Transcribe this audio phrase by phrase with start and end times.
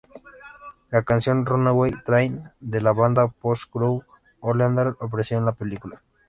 [0.89, 4.07] La canción "Runaway Train" de la banda post-grunge,
[4.39, 6.01] Oleander, apareció en la película.